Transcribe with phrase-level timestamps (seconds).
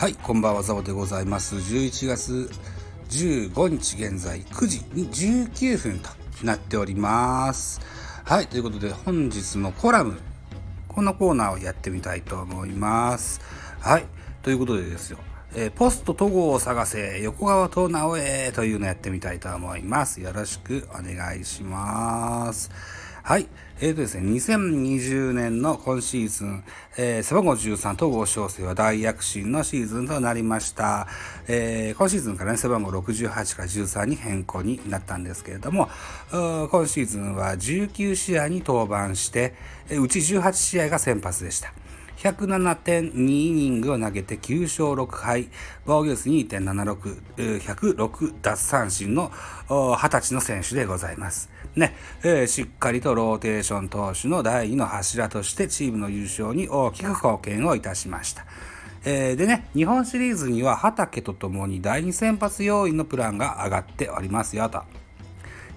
[0.00, 1.56] はい、こんばんは、ザボでございます。
[1.56, 2.50] 11月
[3.10, 6.08] 15日現在9時に19分と
[6.42, 7.82] なっております。
[8.24, 10.18] はい、ということで本日のコラム、
[10.88, 13.42] このコーナーをやってみたいと思います。
[13.78, 14.06] はい、
[14.42, 15.18] ということでですよ、
[15.54, 20.22] えーポスト戸郷を探せ、横川と直江というのをやってみたいと思います。
[20.22, 22.70] よろしくお願いします。
[23.22, 23.46] はい。
[23.82, 26.64] えーとですね、2020年の今シーズン、
[26.96, 31.06] えー背番号13、戸郷翔征は大躍進のシーズンとなりました。
[31.46, 35.88] えー今シーズンからね、背番号68から13に変更になったんですけれども、
[36.30, 39.54] 今シーズンは19試合に登板して、
[39.90, 41.72] えうち18試合が先発でした。
[42.16, 45.48] 107.2イニングを投げて9勝6敗、
[45.86, 49.30] 防御率2.76、106奪三振の
[49.68, 51.48] 20歳の選手でございます。
[51.76, 58.44] ね、えーしっかりとローテーション投手の第2の柱としてチームの優勝に大きく貢献をいたしました。
[59.04, 64.82] えーでね、日本シリーズには畑とともに第2先発要員のプランが上がっておりますよと。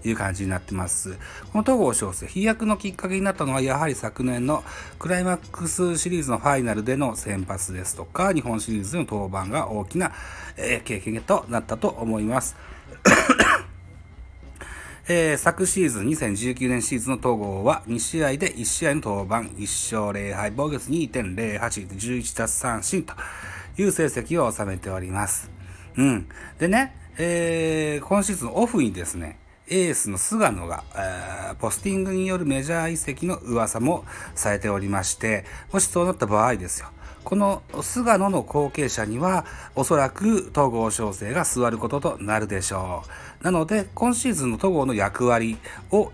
[0.07, 1.17] いう感じになってます。
[1.51, 4.63] この戸郷翔征、飛躍のきっかけになったのは、やはり昨年の
[4.99, 10.11] クライマックスシリーズのファイナルでの先発ですとか、日本シリーズの登板が大きな、
[10.57, 12.55] えー経験となったと思います。
[15.05, 19.61] えー昨シーズン2019年シーズンの戸郷は2試合で1試合の登板1
[19.97, 23.13] 勝0敗防御率2.08 11奪三振と
[23.77, 25.51] いう成績を収めております。
[25.97, 26.29] うん。
[26.57, 36.87] でね、えー今シーズンオフにですね、エースの菅野が、えーポスティングによるメジャー移籍の噂もされておりまして、もしそうなった場合ですよ。
[37.23, 43.03] この菅野の後継者には、おそらく戸郷翔征が座ることとなるでしょ
[43.41, 43.43] う。
[43.43, 45.57] なので、今シーズンの戸郷の役割
[45.91, 46.11] を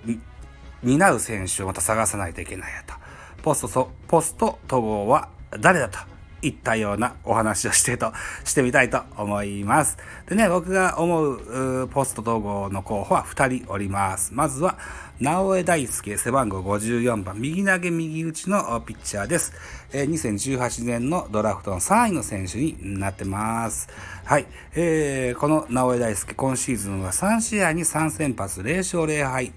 [0.83, 2.93] 担う選手をまた探さないといけないやと。
[3.41, 5.99] ポスト、ポスト戸郷は誰だと
[6.41, 9.97] いったようなお話をしてと、してみたいと思います。
[10.27, 14.33] でね、僕が思うポスト統合の候補は2人おります。
[14.33, 14.77] まずは、
[15.19, 19.53] 直江大輔、背番号54番、右投げ右打ちのピッチャーです。
[19.91, 23.89] えー2018年のドラフトの3位の選手になってます。
[24.23, 24.45] はい。
[24.75, 29.51] えーこの直江大輔、今シーズンは3試合に3先発、0勝0敗。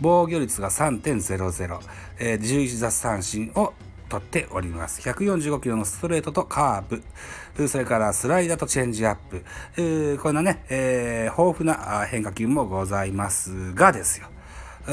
[0.00, 1.80] 防御率が3.00、
[2.18, 3.72] えー11奪三振を
[4.12, 5.00] 取っております。
[5.08, 7.00] 145キロのストレートとカー
[7.56, 9.42] ブ、それからスライダーとチェンジアップ、
[9.78, 14.26] えーこんなね、えー豊富な変化球もございますがですよ。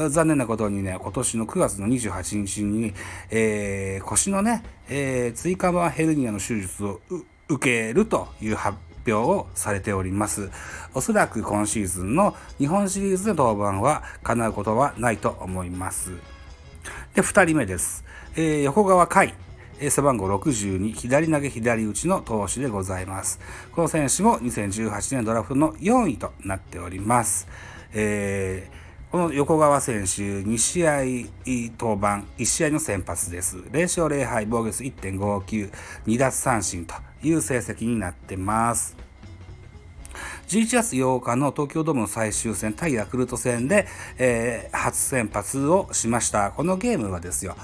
[0.08, 2.94] 残念なことにね、今年の9月の28日に、
[3.30, 7.00] えー腰のね、えー椎間板ヘルニアの手術を
[7.50, 10.48] 受けるという発表をされております。
[10.94, 16.12] おそらく今シーズンの日本シリーズで登板は叶うことはないと思います。
[17.14, 18.02] で、2人目です。
[18.36, 19.34] えー横川海。
[19.80, 23.40] 背番号62、左投げ左打ちの投手でございます。
[23.72, 27.48] この選手も2018年ドラフトの4位となっております。
[27.92, 28.80] えー
[29.10, 30.92] この横川選手、2試合
[31.76, 33.56] 登板、1試合の先発です。
[33.56, 35.72] 0勝0敗、防御率1.59、
[36.06, 39.09] 2奪三振という成績になってます。
[40.50, 43.86] 11月8日の東京ドームの最終戦対ヤクルト戦で、
[44.18, 46.50] えー初先発をしました。
[46.50, 47.54] このゲームはですよ、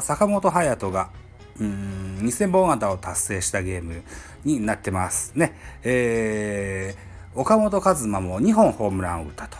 [0.00, 1.10] 坂本勇人が
[1.58, 4.02] うーん2000本安打を達成したゲーム
[4.44, 5.56] になってますね。
[5.82, 9.58] えー岡本和真も2本ホームランを打ったと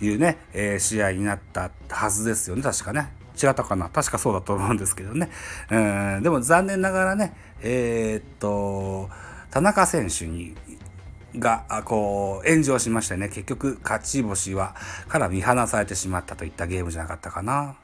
[0.00, 3.08] いうね、えー試合になったはずですよね、確かね。
[3.34, 5.28] 違ったかな確かそうだと思うんですけどね。
[5.72, 5.76] う
[6.20, 9.10] ん、でも残念ながらね、えーっと、
[9.50, 10.54] 田中選手に、
[11.38, 14.74] が、こう、炎上しましてね、結局、勝ち星は、
[15.08, 17.76] から見放されてしまったといったゲームじゃなかったかな。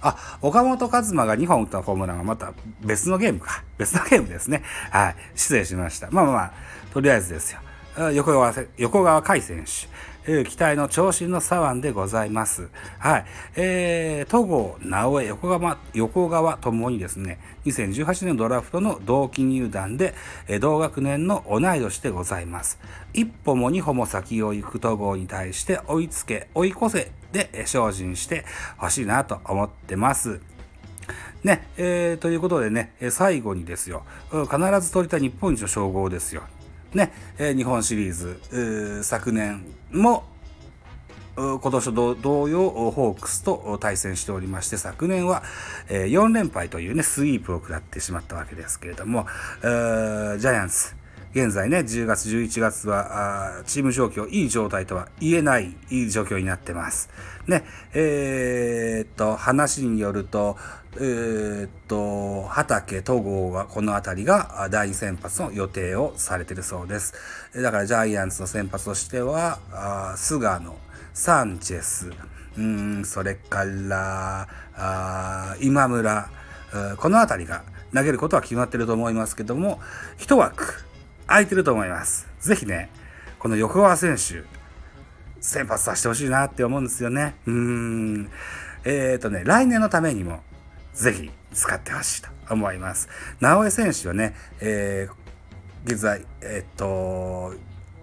[0.00, 3.62] あ、岡本和馬が2本打ったホームランはまた別のゲームか。
[3.78, 4.62] 別のゲームですね。
[4.90, 5.16] はい。
[5.34, 6.10] 失礼しました。
[6.10, 6.52] まあまあ、
[6.92, 7.60] とりあえずですよ。
[8.12, 9.88] 横川、横川海選手。
[10.26, 12.68] え期待の長身の左腕でございます。
[12.98, 13.24] はい。
[13.56, 20.14] えー、戸郷、直江、横川、横川ともにですね、2018年ドラフトの同期入団で、
[20.46, 22.78] えー同学年の同い年でございます。
[23.12, 28.44] 一歩も二歩も先を行く戸郷に対して追いつけ、追い越せで精進して
[28.78, 30.40] ほしいなと思ってます。
[31.42, 36.42] ね、えーということでね、最後にですよ、必ず取りたい日本一の称号ですよ。
[36.94, 40.24] ね、え日本シリーズ、昨年も、
[41.34, 45.42] 今年と同様、ホークスと対戦しておりまして、昨年は、
[45.88, 49.26] えー4連敗というね、スイープを食らってしまったわけですけれども、
[49.62, 50.94] ジャイアンツ、
[51.34, 57.08] 現在ね、10月、11月は、チーム状況、いい状態とは言えないいい状況になってます。
[57.46, 57.64] ね、
[57.94, 60.58] えー、っと、話によると、
[60.96, 67.14] えー、っと、畑、戸郷が、この辺りが第2先発の予定をされているそうです。
[67.54, 69.58] だからジャイアンツの先発としては、
[70.18, 70.76] 菅野、
[71.14, 72.10] サンチェス、
[72.58, 76.28] うん、それから、あ今村、
[76.98, 77.62] この辺りが
[77.94, 79.80] 投げることは決まってると思いますけども、
[80.18, 80.91] 一枠
[81.32, 82.28] 空いてると思います。
[82.40, 82.90] ぜひね、
[83.38, 84.44] この横川選手、
[85.40, 87.36] 先発させてほしいなって思うんですよね。
[87.46, 88.30] うん。
[88.84, 90.42] えっ、ー、とね、来年のためにも、
[90.92, 93.08] ぜひ使ってほしいと思います。
[93.40, 97.54] 直江選手はね、えー、現在、えっ、ー、と、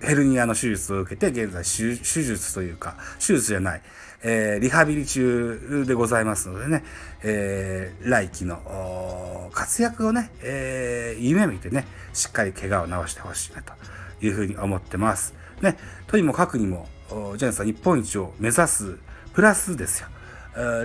[0.01, 3.81] ヘルニアの手術を受けて、現在手術というか、手術じゃない、
[4.23, 6.83] えー、リハビリ中でございますのでね、
[7.23, 13.73] えー、来季の活躍をね、えー、夢見てね、しっかり怪我を治してほしいなと
[14.21, 15.33] いうふうに思ってます。
[15.61, 18.97] ね、とにもかくにも、ジャイアンツは日本一を目指す、
[19.33, 20.07] プラスですよ。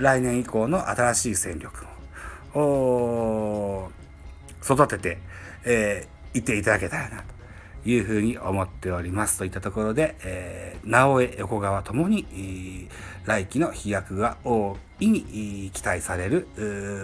[0.01, 1.85] 来年以降の新しい戦力
[2.57, 3.91] を
[4.63, 5.17] 育てて、
[5.65, 7.34] えー、いっていただけたらなと
[7.85, 12.89] いうふうに思っておりますといったところで、えー、直江横川ともに、
[13.25, 16.47] 来季の飛躍が大いに期待される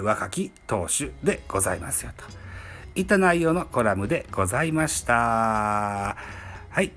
[0.03, 2.23] 若き投手でございますよと
[2.95, 6.17] いった内容のコラムでございました。
[6.69, 6.91] はい。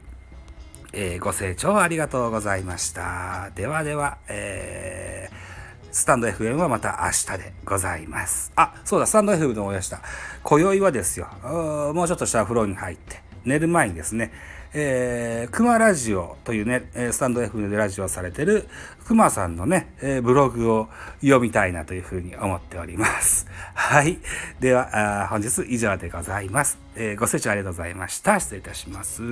[0.93, 3.51] えー、ご清聴ありがとうございました。
[3.55, 8.53] ではでは、えー、スタンド FM はまた明日でございます。
[8.55, 10.01] あ、そうだ、スタンド FM で思い出した。
[10.43, 11.29] 今宵はですよ、
[11.95, 14.33] もうちょっとしたら風呂に入って、寝る前にですね、
[14.77, 18.69] えー、熊ラジオというね、スタンド F でラジオされてる
[19.07, 20.89] 熊さんのね、えー、ブログを
[21.21, 23.47] 読みたいなというふうに思っております。
[23.75, 24.19] はい。
[24.59, 26.79] では、本日以上でございます。
[26.97, 28.41] えー、ご清聴ありがとうございました。
[28.41, 29.23] 失礼いたします。